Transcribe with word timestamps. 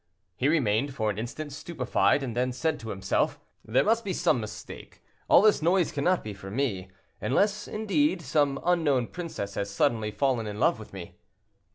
He 0.35 0.47
remained 0.47 0.95
for 0.95 1.11
an 1.11 1.19
instant 1.19 1.53
stupefied, 1.53 2.23
and 2.23 2.35
then 2.35 2.51
said 2.53 2.79
to 2.79 2.89
himself, 2.89 3.39
"There 3.63 3.83
must 3.83 4.03
be 4.03 4.13
some 4.13 4.41
mistake; 4.41 5.03
all 5.27 5.43
this 5.43 5.61
noise 5.61 5.91
cannot 5.91 6.23
be 6.23 6.33
for 6.33 6.49
me. 6.49 6.87
Unless, 7.21 7.67
indeed, 7.67 8.23
some 8.23 8.59
unknown 8.65 9.09
princess 9.09 9.53
has 9.53 9.69
suddenly 9.69 10.09
fallen 10.09 10.47
in 10.47 10.59
love 10.59 10.79
with 10.79 10.91
me." 10.91 11.17